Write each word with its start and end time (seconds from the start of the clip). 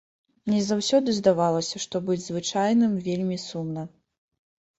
Мне 0.45 0.61
заўсёды 0.69 1.09
здавалася, 1.19 1.81
што 1.83 2.01
быць 2.07 2.17
звычайным 2.31 2.97
вельмі 3.11 3.37
сумна. 3.45 3.87